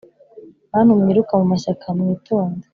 [0.71, 2.65] bantu mwiruka mu mashyaka mwitonde